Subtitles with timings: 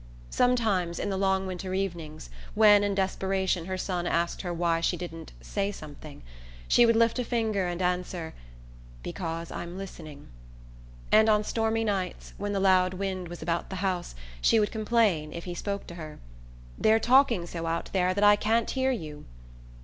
[0.31, 4.97] Sometimes, in the long winter evenings, when in desperation her son asked her why she
[4.97, 6.23] didn't "say something,"
[6.67, 8.33] she would lift a finger and answer:
[9.03, 10.29] "Because I'm listening";
[11.11, 15.33] and on stormy nights, when the loud wind was about the house, she would complain,
[15.33, 16.17] if he spoke to her:
[16.79, 19.25] "They're talking so out there that I can't hear you."